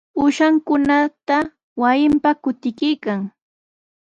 [0.21, 1.37] Uushankunata
[1.81, 3.19] wasinpa qatikuykan.